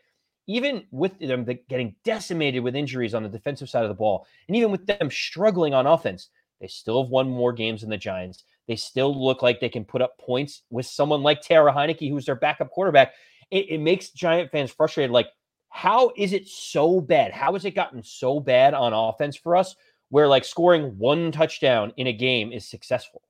[0.46, 4.56] even with them getting decimated with injuries on the defensive side of the ball, and
[4.56, 6.28] even with them struggling on offense,
[6.60, 8.44] they still have won more games than the Giants.
[8.68, 12.26] They still look like they can put up points with someone like Tara Heinicke, who's
[12.26, 13.14] their backup quarterback.
[13.50, 15.10] It, it makes Giant fans frustrated.
[15.10, 15.28] Like,
[15.76, 17.32] how is it so bad?
[17.32, 19.76] How has it gotten so bad on offense for us
[20.08, 23.20] where like scoring one touchdown in a game is successful?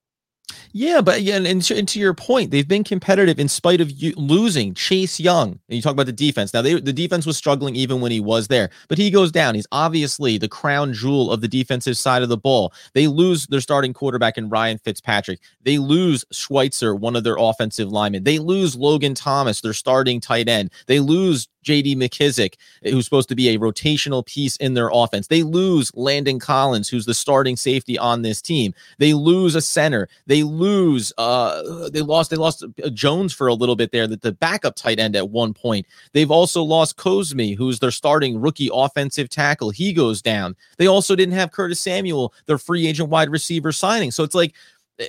[0.73, 3.81] Yeah, but yeah, and, and, to, and to your point, they've been competitive in spite
[3.81, 5.59] of you losing Chase Young.
[5.69, 6.55] And you talk about the defense.
[6.55, 9.57] Now, they, the defense was struggling even when he was there, but he goes down.
[9.57, 12.73] He's obviously the crown jewel of the defensive side of the ball.
[12.93, 15.41] They lose their starting quarterback in Ryan Fitzpatrick.
[15.63, 18.23] They lose Schweitzer, one of their offensive linemen.
[18.23, 20.71] They lose Logan Thomas, their starting tight end.
[20.87, 25.27] They lose JD McKissic, who's supposed to be a rotational piece in their offense.
[25.27, 28.73] They lose Landon Collins, who's the starting safety on this team.
[28.99, 30.09] They lose a center.
[30.27, 34.23] They lose, uh, they lost, they lost uh, Jones for a little bit there, that
[34.23, 35.87] the backup tight end at one point.
[36.13, 39.71] They've also lost Cosmi, who's their starting rookie offensive tackle.
[39.71, 40.57] He goes down.
[40.79, 44.11] They also didn't have Curtis Samuel, their free agent wide receiver signing.
[44.13, 44.55] So it's like,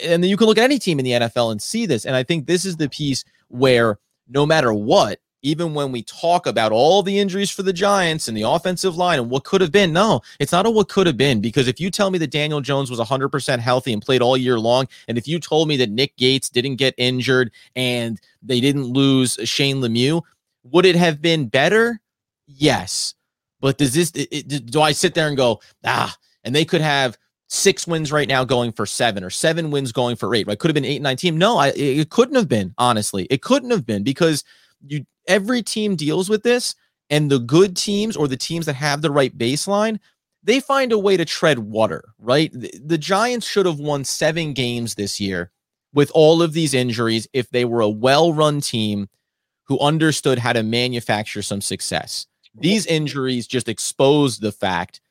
[0.04, 2.06] and then you can look at any team in the NFL and see this.
[2.06, 6.48] And I think this is the piece where no matter what, even when we talk
[6.48, 9.72] about all the injuries for the Giants and the offensive line and what could have
[9.72, 11.42] been, no, it's not a what could have been.
[11.42, 14.60] Because if you tell me that Daniel Jones was 100% healthy and played all year
[14.60, 18.86] long, and if you told me that Nick Gates didn't get injured and they didn't
[18.86, 20.22] lose Shane Lemieux,
[20.64, 22.02] would it have been better?
[22.48, 23.14] Yes.
[23.60, 26.82] But does this, it, it, do I sit there and go, ah, and they could
[26.82, 27.18] have
[27.50, 30.68] six wins right now going for seven or seven wins going for eight right could
[30.68, 33.72] have been eight and nine team no i it couldn't have been honestly it couldn't
[33.72, 34.44] have been because
[34.86, 36.76] you every team deals with this
[37.10, 40.00] and the good teams or the teams that have the right baseline
[40.44, 44.54] they find a way to tread water right the, the giants should have won seven
[44.54, 45.52] games this year
[45.94, 49.08] with all of these injuries if they were a well-run team
[49.66, 52.28] who understood how to manufacture some success
[52.60, 55.02] these injuries just expose the fact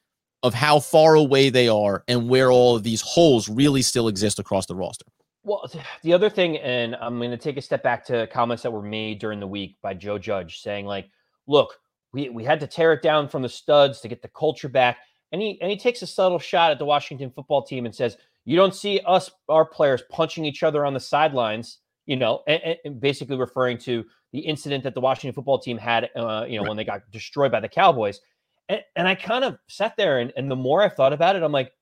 [0.42, 4.38] of how far away they are and where all of these holes really still exist
[4.38, 5.06] across the roster.
[5.46, 5.70] Well,
[6.02, 8.82] the other thing, and I'm going to take a step back to comments that were
[8.82, 11.08] made during the week by Joe Judge saying, like,
[11.46, 11.78] look,
[12.12, 14.98] we, we had to tear it down from the studs to get the culture back.
[15.30, 18.16] And he, and he takes a subtle shot at the Washington football team and says,
[18.44, 22.76] You don't see us, our players, punching each other on the sidelines, you know, and,
[22.84, 26.62] and basically referring to the incident that the Washington football team had, uh, you know,
[26.62, 26.68] right.
[26.70, 28.20] when they got destroyed by the Cowboys.
[28.68, 31.44] And, and I kind of sat there and, and the more I thought about it,
[31.44, 31.72] I'm like,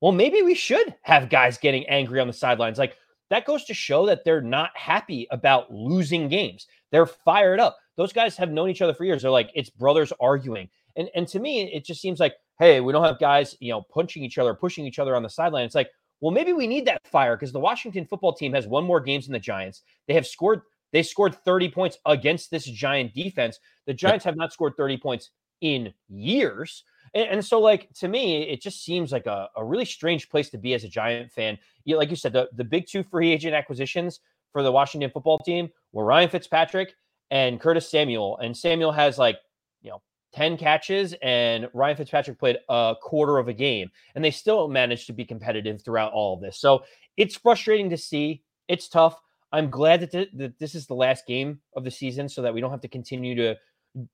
[0.00, 2.78] well, maybe we should have guys getting angry on the sidelines.
[2.78, 2.96] Like
[3.30, 6.66] that goes to show that they're not happy about losing games.
[6.92, 7.78] They're fired up.
[7.96, 9.22] Those guys have known each other for years.
[9.22, 10.68] They're like, it's brothers arguing.
[10.96, 13.82] And and to me, it just seems like, hey, we don't have guys, you know,
[13.82, 15.64] punching each other, pushing each other on the sideline.
[15.64, 15.90] It's like,
[16.20, 19.26] well, maybe we need that fire because the Washington football team has won more games
[19.26, 19.82] than the Giants.
[20.06, 20.60] They have scored,
[20.92, 23.58] they scored 30 points against this giant defense.
[23.86, 25.30] The Giants have not scored 30 points
[25.62, 26.84] in years.
[27.14, 30.50] And, and, so, like to me, it just seems like a, a really strange place
[30.50, 31.58] to be as a Giant fan.
[31.84, 34.20] You, like you said, the, the big two free agent acquisitions
[34.52, 36.94] for the Washington football team were Ryan Fitzpatrick
[37.30, 38.38] and Curtis Samuel.
[38.38, 39.38] And Samuel has like,
[39.82, 43.90] you know, 10 catches, and Ryan Fitzpatrick played a quarter of a game.
[44.14, 46.58] And they still managed to be competitive throughout all of this.
[46.58, 46.84] So
[47.16, 48.42] it's frustrating to see.
[48.68, 49.20] It's tough.
[49.52, 52.54] I'm glad that, th- that this is the last game of the season so that
[52.54, 53.56] we don't have to continue to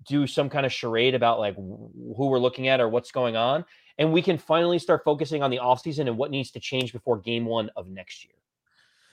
[0.07, 3.65] do some kind of charade about like who we're looking at or what's going on
[3.99, 7.19] and we can finally start focusing on the offseason and what needs to change before
[7.19, 8.33] game one of next year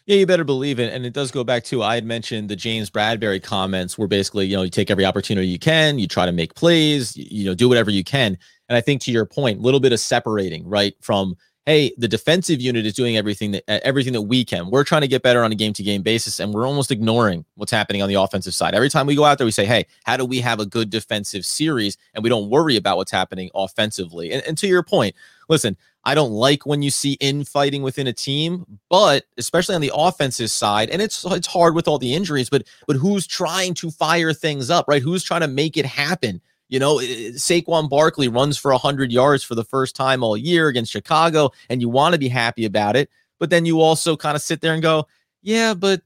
[0.06, 0.94] yeah, you better believe it.
[0.94, 4.48] And it does go back to I had mentioned the James Bradberry comments where basically,
[4.48, 7.56] you know, you take every opportunity you can, you try to make plays, you, know,
[7.56, 8.38] do whatever you can.
[8.68, 12.08] And I think to your point, a little bit of separating, right, from hey, the
[12.08, 14.70] defensive unit is doing everything that everything that we can.
[14.70, 17.46] We're trying to get better on a game to game basis, and we're almost ignoring
[17.56, 18.76] what's happening on the offensive side.
[18.76, 20.90] Every time we go out there, we say, hey, how do we have a good
[20.90, 21.98] defensive series?
[22.14, 24.32] And we don't worry about what's happening offensively.
[24.32, 25.16] And, and to your point,
[25.48, 29.92] listen, I don't like when you see infighting within a team, but especially on the
[29.96, 33.90] offensive side, and it's it's hard with all the injuries, but but who's trying to
[33.90, 35.02] fire things up, right?
[35.02, 36.42] Who's trying to make it happen?
[36.74, 40.92] You know, Saquon Barkley runs for 100 yards for the first time all year against
[40.92, 43.12] Chicago, and you want to be happy about it.
[43.40, 45.06] But then you also kind of sit there and go,
[45.44, 46.02] yeah, but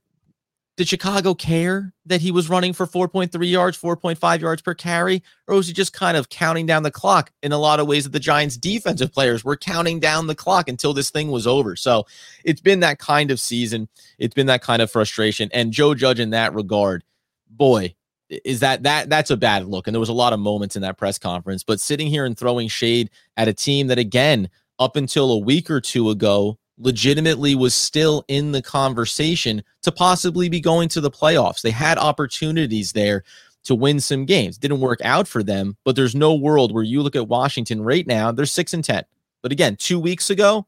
[0.76, 5.24] did Chicago care that he was running for 4.3 yards, 4.5 yards per carry?
[5.48, 8.04] Or was he just kind of counting down the clock in a lot of ways
[8.04, 11.78] that the Giants defensive players were counting down the clock until this thing was over?
[11.78, 12.06] So
[12.44, 13.88] it's been that kind of season.
[14.20, 15.50] It's been that kind of frustration.
[15.54, 17.06] And Joe Judge, in that regard,
[17.50, 17.96] boy,
[18.30, 19.88] is that that that's a bad look.
[19.88, 22.38] And there was a lot of moments in that press conference but sitting here and
[22.38, 27.56] throwing shade at a team that again up until a week or two ago legitimately
[27.56, 31.62] was still in the conversation to possibly be going to the playoffs.
[31.62, 33.24] They had opportunities there
[33.64, 34.58] to win some games.
[34.58, 38.06] Didn't work out for them but there's no world where you look at Washington right
[38.06, 39.04] now they're 6 and 10
[39.42, 40.68] but again 2 weeks ago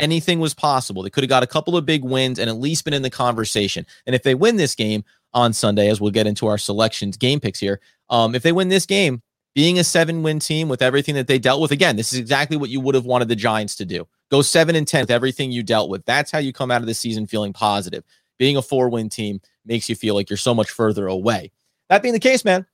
[0.00, 2.84] anything was possible they could have got a couple of big wins and at least
[2.84, 6.26] been in the conversation and if they win this game on Sunday, as we'll get
[6.26, 7.80] into our selections game picks here.
[8.08, 9.22] Um, if they win this game,
[9.54, 12.56] being a seven win team with everything that they dealt with, again, this is exactly
[12.56, 14.06] what you would have wanted the Giants to do.
[14.30, 16.04] Go seven and 10 with everything you dealt with.
[16.04, 18.04] That's how you come out of the season feeling positive.
[18.38, 21.50] Being a four win team makes you feel like you're so much further away.
[21.88, 22.64] That being the case, man,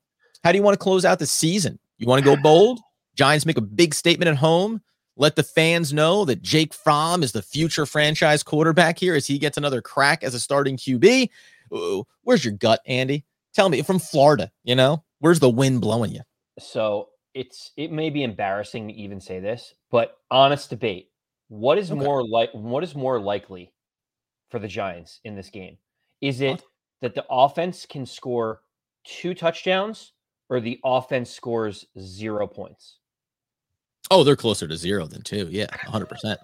[0.44, 1.78] how do you want to close out the season?
[1.98, 2.80] You want to go bold?
[3.14, 4.82] Giants make a big statement at home.
[5.16, 9.38] Let the fans know that Jake Fromm is the future franchise quarterback here as he
[9.38, 11.30] gets another crack as a starting QB
[12.22, 13.24] where's your gut, Andy?
[13.54, 16.20] Tell me from Florida, you know, Where's the wind blowing you?
[16.58, 21.10] So it's it may be embarrassing to even say this, but honest debate.
[21.48, 21.98] What is Okay.
[21.98, 23.72] more like what is more likely
[24.50, 25.78] for the Giants in this game?
[26.20, 26.62] Is it
[27.00, 28.60] that the offense can score
[29.04, 30.12] two touchdowns
[30.50, 32.98] or the offense scores zero points?
[34.10, 35.48] Oh, they're closer to zero than two.
[35.50, 36.36] Yeah, 100%.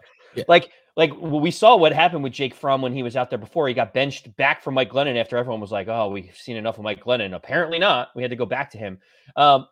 [0.49, 3.67] Like like we saw what happened with Jake Fromm when he was out there before.
[3.69, 6.79] He got benched back from Mike Glennon after everyone was like, "Oh, we've seen enough
[6.79, 8.09] of Mike Glennon." Apparently not.
[8.15, 8.99] We had to go back to him.
[9.37, 9.67] Um,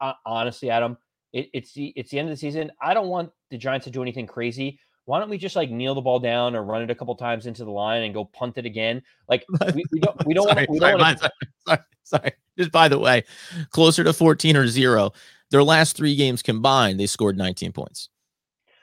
[0.00, 0.96] uh, honestly, Adam,
[1.32, 2.72] it, it's the it's the end of the season.
[2.80, 4.78] I don't want the Giants to do anything crazy.
[5.04, 7.46] Why don't we just like kneel the ball down or run it a couple times
[7.46, 9.02] into the line and go punt it again?
[9.28, 11.32] Like we, we don't we don't sorry, want we sorry, don't want sorry,
[11.66, 12.32] sorry, sorry.
[12.58, 13.24] Just by the way,
[13.70, 15.12] closer to 14 or zero.
[15.52, 18.08] Their last three games combined, they scored 19 points.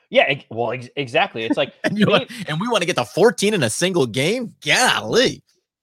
[0.08, 0.40] yeah.
[0.50, 1.44] Well, ex- exactly.
[1.44, 1.98] It's like And,
[2.48, 4.54] and we want to get to 14 in a single game?
[4.64, 5.42] Golly.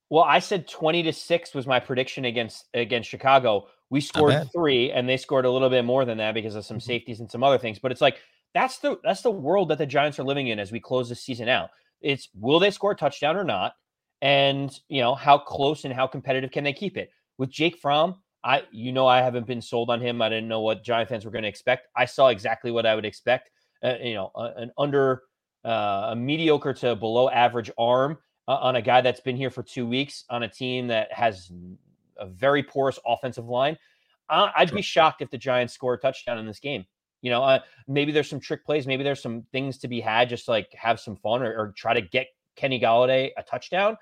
[0.09, 3.67] Well, I said 20 to 6 was my prediction against against Chicago.
[3.89, 6.77] We scored 3 and they scored a little bit more than that because of some
[6.77, 6.83] Mhm.
[6.83, 7.77] safeties and some other things.
[7.79, 8.17] But it's like
[8.53, 11.15] that's the that's the world that the Giants are living in as we close the
[11.15, 11.69] season out.
[12.01, 13.73] It's will they score a touchdown or not?
[14.21, 17.11] And, you know, how close and how competitive can they keep it?
[17.37, 18.15] With Jake Fromm,
[18.47, 20.21] I you know I haven't been sold on him.
[20.21, 21.89] I didn't know what Giant fans were going to expect.
[21.95, 23.51] I saw exactly what I would expect.
[23.83, 25.23] Uh, you know, a- an under
[25.65, 29.63] uh, a mediocre to below average arm uh, on a guy that's been here for
[29.63, 31.51] two weeks on a team that has
[32.17, 33.77] a very porous offensive line.
[34.29, 36.85] Uh, I'd be shocked if the Giants score a touchdown in this game.
[37.21, 40.29] You know, uh, maybe there's some trick plays, maybe there's some things to be had,
[40.29, 43.97] just like have some fun or, or try to get Kenny Golladay a touchdown.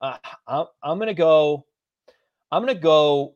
[0.00, 1.66] Uh, I'm, I'm gonna go.
[2.50, 3.34] I'm gonna go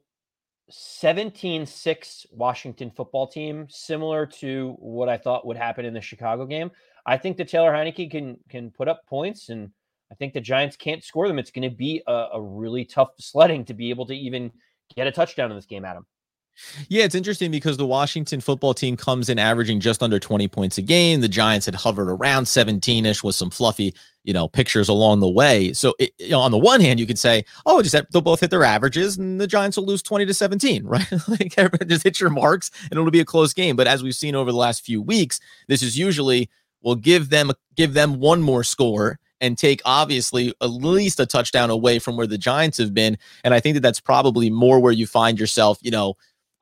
[0.71, 6.71] 17-6 Washington football team, similar to what I thought would happen in the Chicago game.
[7.07, 9.71] I think that Taylor Heinicke can can put up points, and
[10.11, 11.39] I think the Giants can't score them.
[11.39, 14.51] It's going to be a, a really tough sledding to be able to even
[14.97, 16.07] get a touchdown in this game, Adam.
[16.89, 20.79] Yeah, it's interesting because the Washington football team comes in averaging just under 20 points
[20.79, 21.21] a game.
[21.21, 25.29] The Giants had hovered around 17 ish with some fluffy, you know, pictures along the
[25.29, 25.73] way.
[25.73, 28.41] So, it, you know, on the one hand, you could say, oh, just they'll both
[28.41, 31.07] hit their averages and the Giants will lose 20 to 17, right?
[31.29, 33.77] like, just hit your marks and it'll be a close game.
[33.77, 36.51] But as we've seen over the last few weeks, this is usually
[36.83, 41.71] will give them give them one more score and take obviously at least a touchdown
[41.71, 43.19] away from where the Giants have been.
[43.43, 46.15] And I think that that's probably more where you find yourself, you know.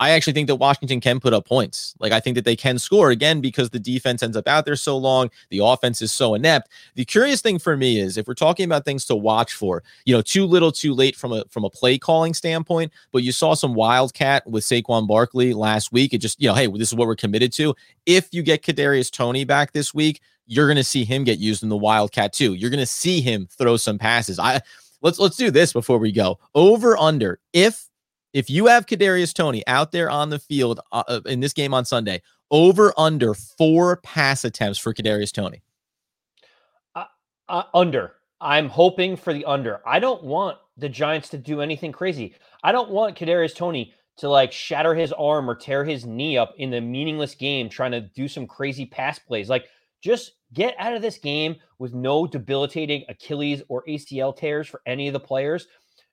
[0.03, 1.95] I actually think that Washington can put up points.
[2.01, 4.75] Like I think that they can score again because the defense ends up out there
[4.75, 6.71] so long, the offense is so inept.
[6.97, 10.13] The curious thing for me is if we're talking about things to watch for, you
[10.13, 12.91] know, too little, too late from a from a play calling standpoint.
[13.13, 16.13] But you saw some wildcat with Saquon Barkley last week.
[16.13, 17.73] It just, you know, hey, this is what we're committed to.
[18.05, 21.63] If you get Kadarius Toney back this week, you're going to see him get used
[21.63, 22.55] in the wildcat too.
[22.55, 24.41] You're going to see him throw some passes.
[24.41, 24.63] I
[25.01, 26.41] let's let's do this before we go.
[26.57, 27.89] Over under if
[28.33, 31.75] if you have Kadarius Toney out there on the field uh, uh, in this game
[31.75, 35.63] on Sunday, over under four pass attempts for Kadarius Toney.
[36.95, 38.15] Uh, under.
[38.41, 39.81] I'm hoping for the under.
[39.87, 42.35] I don't want the Giants to do anything crazy.
[42.63, 46.55] I don't want Kadarius Toney to like shatter his arm or tear his knee up
[46.59, 49.49] in the meaningless game trying to do some crazy pass plays.
[49.49, 49.67] Like
[50.03, 55.07] just get out of this game with no debilitating Achilles or ACL tears for any
[55.07, 55.67] of the players.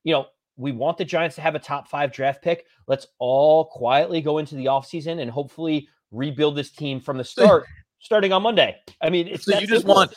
[0.04, 0.26] You know,
[0.60, 2.66] we want the Giants to have a top 5 draft pick.
[2.86, 7.66] Let's all quietly go into the offseason and hopefully rebuild this team from the start
[8.00, 8.76] starting on Monday.
[9.02, 9.96] I mean, it's So you just simple.
[9.96, 10.14] want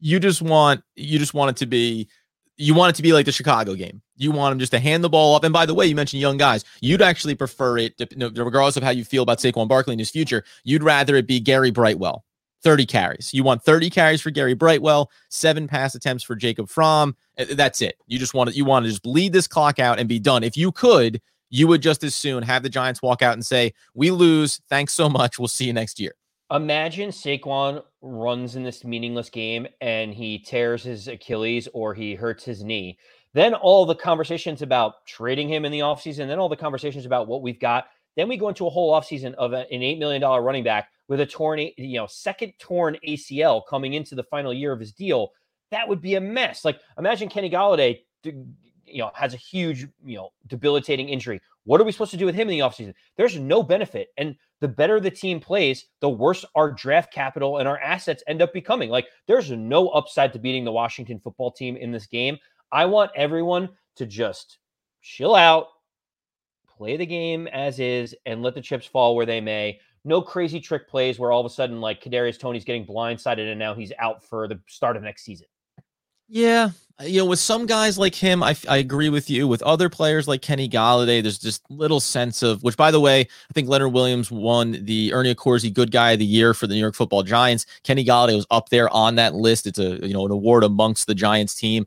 [0.00, 2.08] you just want you just want it to be
[2.56, 4.02] you want it to be like the Chicago game.
[4.16, 5.44] You want them just to hand the ball up.
[5.44, 6.64] And by the way, you mentioned young guys.
[6.80, 8.06] You'd actually prefer it, to,
[8.42, 10.42] regardless of how you feel about Saquon Barkley in his future.
[10.64, 12.24] You'd rather it be Gary Brightwell,
[12.62, 13.32] 30 carries.
[13.32, 17.16] You want 30 carries for Gary Brightwell, seven pass attempts for Jacob Fromm.
[17.52, 17.96] That's it.
[18.06, 20.42] You just want to you want to just bleed this clock out and be done.
[20.42, 23.72] If you could, you would just as soon have the Giants walk out and say,
[23.94, 24.60] "We lose.
[24.68, 25.38] Thanks so much.
[25.38, 26.14] We'll see you next year."
[26.50, 32.44] Imagine Saquon runs in this meaningless game and he tears his Achilles or he hurts
[32.44, 32.98] his knee.
[33.32, 37.26] Then all the conversations about trading him in the offseason, then all the conversations about
[37.26, 37.86] what we've got.
[38.16, 41.26] Then we go into a whole offseason of an $8 million running back with a
[41.26, 45.30] torn, you know, second torn ACL coming into the final year of his deal.
[45.70, 46.64] That would be a mess.
[46.64, 51.40] Like imagine Kenny Golladay, you know, has a huge, you know, debilitating injury.
[51.64, 52.94] What are we supposed to do with him in the offseason?
[53.16, 54.08] There's no benefit.
[54.16, 58.40] And the better the team plays, the worse our draft capital and our assets end
[58.40, 58.88] up becoming.
[58.88, 62.38] Like there's no upside to beating the Washington football team in this game.
[62.72, 64.58] I want everyone to just
[65.02, 65.66] chill out,
[66.68, 69.80] play the game as is, and let the chips fall where they may.
[70.06, 73.58] No crazy trick plays where all of a sudden, like Kadarius Toney's getting blindsided and
[73.58, 75.46] now he's out for the start of next season.
[76.28, 79.46] Yeah, uh, you know, with some guys like him, I, I agree with you.
[79.46, 83.20] With other players like Kenny Golladay, there's just little sense of which, by the way,
[83.20, 86.74] I think Leonard Williams won the Ernie Accorsi Good Guy of the Year for the
[86.74, 87.66] New York Football Giants.
[87.82, 89.66] Kenny Golladay was up there on that list.
[89.66, 91.86] It's a you know an award amongst the Giants team.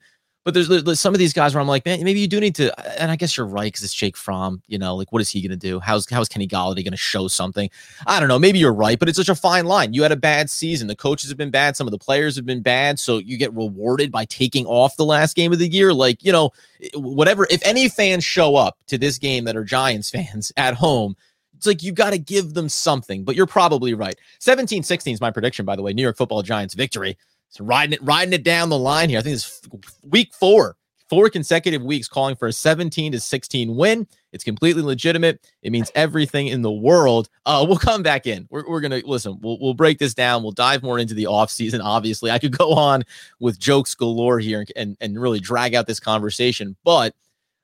[0.49, 2.55] But there's, there's, some of these guys where I'm like, man, maybe you do need
[2.55, 2.73] to.
[2.99, 4.63] And I guess you're right because it's Jake Fromm.
[4.65, 5.79] You know, like what is he going to do?
[5.79, 7.69] How's how's Kenny Golladay going to show something?
[8.07, 8.39] I don't know.
[8.39, 9.93] Maybe you're right, but it's such a fine line.
[9.93, 10.87] You had a bad season.
[10.87, 11.77] The coaches have been bad.
[11.77, 12.99] Some of the players have been bad.
[12.99, 15.93] So you get rewarded by taking off the last game of the year.
[15.93, 16.49] Like you know,
[16.95, 17.45] whatever.
[17.51, 21.15] If any fans show up to this game that are Giants fans at home,
[21.57, 24.17] it's like you got to give them something, but you're probably right.
[24.39, 25.93] 17 16 is my prediction, by the way.
[25.93, 27.17] New York football Giants victory.
[27.49, 29.19] So riding it, riding it down the line here.
[29.19, 29.61] I think it's
[30.03, 30.77] week four,
[31.09, 34.07] four consecutive weeks calling for a 17 to 16 win.
[34.31, 35.51] It's completely legitimate.
[35.63, 37.29] It means everything in the world.
[37.45, 38.47] Uh, we'll come back in.
[38.51, 39.39] We're, we're gonna listen.
[39.41, 40.43] We'll we'll break this down.
[40.43, 41.81] We'll dive more into the off season.
[41.81, 43.03] Obviously, I could go on
[43.39, 47.15] with jokes galore here and and really drag out this conversation, but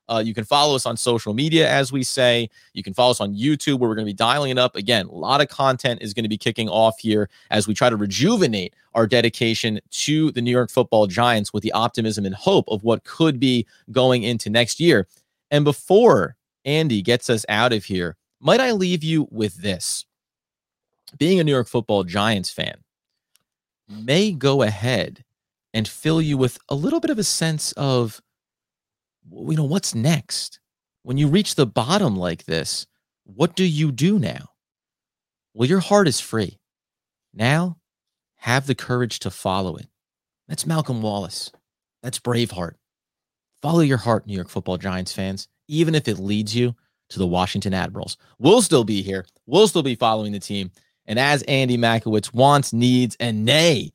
[0.07, 2.49] uh, you can follow us on social media, as we say.
[2.73, 4.75] You can follow us on YouTube, where we're going to be dialing it up.
[4.75, 7.89] Again, a lot of content is going to be kicking off here as we try
[7.89, 12.65] to rejuvenate our dedication to the New York football giants with the optimism and hope
[12.67, 15.07] of what could be going into next year.
[15.49, 16.35] And before
[16.65, 20.05] Andy gets us out of here, might I leave you with this?
[21.17, 22.77] Being a New York football giants fan
[23.87, 25.23] may go ahead
[25.73, 28.21] and fill you with a little bit of a sense of
[29.31, 30.59] you know, what's next?
[31.03, 32.87] When you reach the bottom like this,
[33.23, 34.49] what do you do now?
[35.53, 36.59] Well, your heart is free.
[37.33, 37.77] Now,
[38.37, 39.87] have the courage to follow it.
[40.47, 41.51] That's Malcolm Wallace.
[42.03, 42.75] That's Braveheart.
[43.61, 46.75] Follow your heart, New York football Giants fans, even if it leads you
[47.09, 48.17] to the Washington Admirals.
[48.37, 49.25] We'll still be here.
[49.45, 50.71] We'll still be following the team.
[51.07, 53.91] And as Andy Makowitz wants, needs, and nay,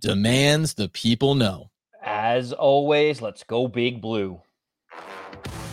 [0.00, 1.70] demands the people know.
[2.02, 4.40] As always, let's go big blue
[5.34, 5.63] you